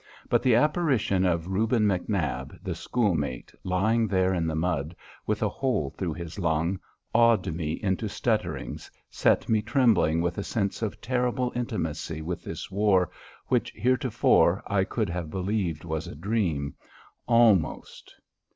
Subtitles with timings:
[0.29, 4.95] But the apparition of Reuben McNab, the schoolmate, lying there in the mud,
[5.27, 6.79] with a hole through his lung,
[7.13, 12.71] awed me into stutterings, set me trembling with a sense of terrible intimacy with this
[12.71, 13.11] war
[13.45, 16.73] which theretofore I could have believed was a dream
[17.27, 18.15] almost.